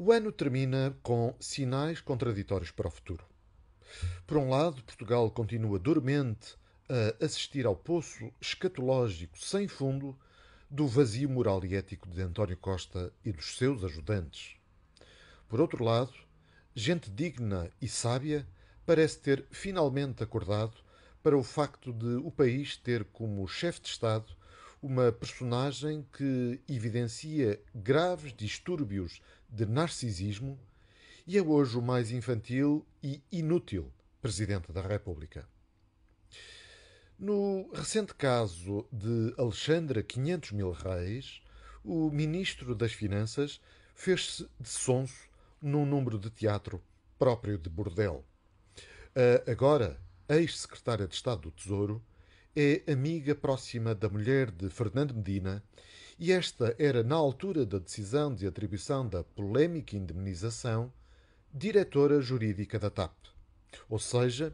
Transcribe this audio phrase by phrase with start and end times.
[0.00, 3.24] O ano termina com sinais contraditórios para o futuro.
[4.28, 6.54] Por um lado, Portugal continua dormente
[6.88, 10.16] a assistir ao poço escatológico sem fundo
[10.70, 14.54] do vazio moral e ético de António Costa e dos seus ajudantes.
[15.48, 16.14] Por outro lado,
[16.76, 18.46] gente digna e sábia
[18.86, 20.76] parece ter finalmente acordado
[21.24, 24.32] para o facto de o país ter como chefe de Estado
[24.80, 30.58] uma personagem que evidencia graves distúrbios de narcisismo
[31.26, 35.48] e é hoje o mais infantil e inútil Presidente da República.
[37.18, 41.42] No recente caso de Alexandra 500 mil reis,
[41.84, 43.60] o Ministro das Finanças
[43.94, 45.28] fez-se de sonso
[45.60, 46.82] num número de teatro
[47.18, 48.24] próprio de bordel.
[49.14, 52.02] A agora ex-secretária de Estado do Tesouro
[52.54, 55.62] é amiga próxima da mulher de Fernando Medina
[56.18, 60.92] e esta era, na altura da decisão de atribuição da polémica indemnização,
[61.54, 63.14] diretora jurídica da TAP.
[63.88, 64.52] Ou seja,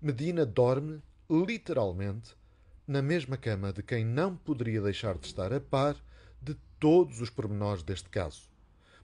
[0.00, 2.36] Medina dorme, literalmente,
[2.86, 5.96] na mesma cama de quem não poderia deixar de estar a par
[6.40, 8.48] de todos os pormenores deste caso.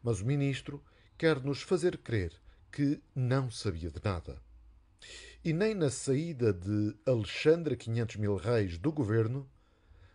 [0.00, 0.80] Mas o ministro
[1.16, 2.32] quer nos fazer crer
[2.70, 4.40] que não sabia de nada.
[5.44, 9.48] E nem na saída de Alexandre 500 mil reis do governo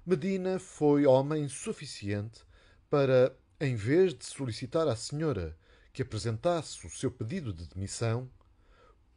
[0.05, 2.41] Medina foi homem suficiente
[2.89, 5.57] para, em vez de solicitar à senhora
[5.93, 8.29] que apresentasse o seu pedido de demissão,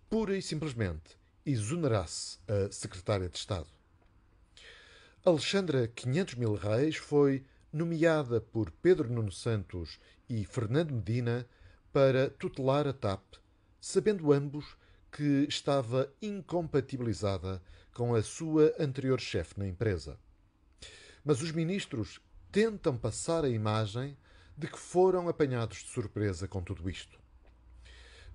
[0.09, 3.67] pura e simplesmente exonerasse a secretária de Estado.
[5.25, 11.49] Alexandra 500 mil reis foi nomeada por Pedro Nuno Santos e Fernando Medina
[11.93, 13.25] para tutelar a TAP,
[13.81, 14.77] sabendo ambos
[15.11, 17.61] que estava incompatibilizada
[17.93, 20.17] com a sua anterior chefe na empresa.
[21.27, 22.21] Mas os ministros
[22.53, 24.17] tentam passar a imagem
[24.57, 27.19] de que foram apanhados de surpresa com tudo isto.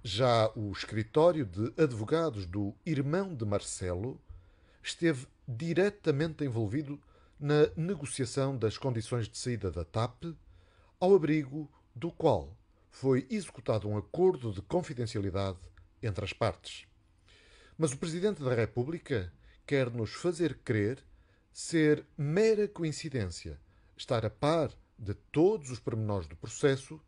[0.03, 4.19] Já o escritório de advogados do irmão de Marcelo
[4.83, 7.01] esteve diretamente envolvido
[7.39, 10.25] na negociação das condições de saída da TAP,
[10.99, 12.57] ao abrigo do qual
[12.89, 15.59] foi executado um acordo de confidencialidade
[16.03, 16.85] entre as partes.
[17.77, 19.31] Mas o Presidente da República
[19.65, 21.01] quer nos fazer crer
[21.51, 23.59] ser mera coincidência
[23.97, 26.99] estar a par de todos os pormenores do processo,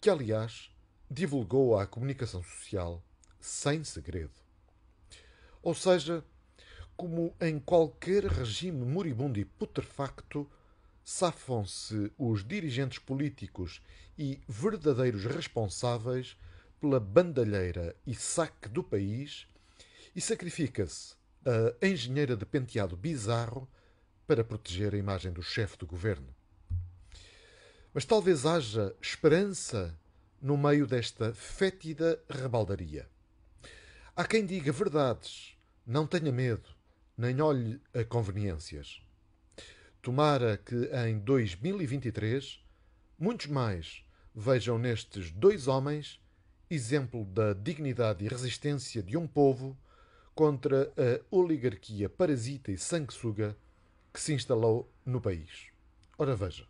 [0.00, 0.70] que, aliás,
[1.10, 3.02] divulgou à comunicação social
[3.40, 4.32] sem segredo.
[5.62, 6.24] Ou seja,
[6.96, 10.48] como em qualquer regime moribundo e putrefacto,
[11.04, 13.82] safam-se os dirigentes políticos
[14.16, 16.36] e verdadeiros responsáveis
[16.80, 19.46] pela bandalheira e saque do país
[20.14, 23.68] e sacrifica-se a engenheira de penteado bizarro
[24.26, 26.34] para proteger a imagem do chefe do governo.
[27.92, 29.96] Mas talvez haja esperança
[30.40, 33.08] no meio desta fétida rebaldaria.
[34.16, 35.56] Há quem diga verdades,
[35.86, 36.68] não tenha medo,
[37.16, 39.02] nem olhe a conveniências.
[40.02, 42.62] Tomara que em 2023
[43.18, 44.04] muitos mais
[44.34, 46.20] vejam nestes dois homens
[46.68, 49.76] exemplo da dignidade e resistência de um povo
[50.34, 53.56] contra a oligarquia parasita e sanguessuga
[54.12, 55.68] que se instalou no país.
[56.18, 56.66] Ora veja.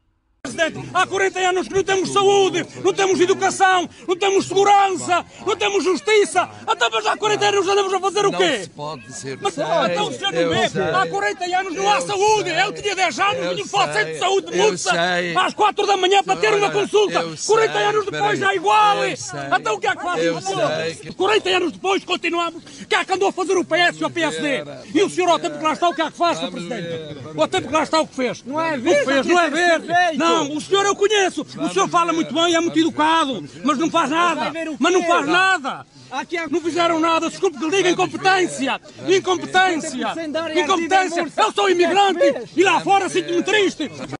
[0.54, 5.56] Presidente, há 40 anos que não temos saúde, não temos educação, não temos segurança, não
[5.56, 6.48] temos justiça.
[6.66, 8.44] Até mas há 40 anos andamos a fazer o quê?
[8.58, 9.38] Não se pode dizer.
[9.40, 10.68] Mas sei, então o senhor não vê?
[10.68, 10.82] sei.
[10.82, 12.50] Há 40 anos não há Eu saúde.
[12.50, 12.62] sei.
[12.62, 14.18] Eu tinha 10 anos, Eu vinha para o centro de sei.
[14.18, 15.36] saúde de sei.
[15.36, 17.18] às 4 da manhã para ter uma consulta.
[17.20, 18.96] eu 40 sei, anos depois é igual.
[19.16, 19.40] Sei.
[19.58, 20.70] Então o que é que faz Eu o senhor?
[20.76, 22.62] sei que- 40 anos depois continuamos.
[22.88, 24.62] Cá que andou a fazer o PS e o PSD.
[24.64, 26.50] ver, E o senhor ao tempo que lá está o que é que faz, Sr.
[26.50, 27.14] Vamos Presidente?
[27.24, 28.42] ver, Ao tempo que lá está o que fez.
[28.44, 28.76] Não é.
[28.76, 29.86] O que fez, não é verde.
[30.16, 31.42] Não, o senhor eu conheço.
[31.42, 34.52] O senhor fala muito bem, é muito educado, mas não faz nada.
[34.78, 35.86] Mas não faz nada.
[36.50, 38.80] Não fizeram nada, desculpe que lhe diga incompetência.
[39.08, 40.14] Incompetência.
[40.54, 41.26] Incompetência.
[41.36, 43.90] Eu sou imigrante e lá fora sinto-me triste.